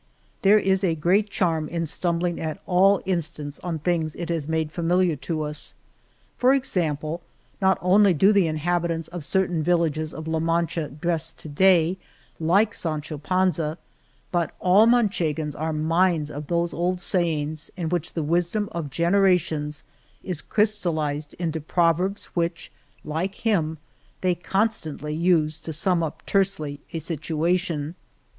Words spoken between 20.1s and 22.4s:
is crystallized into proverbs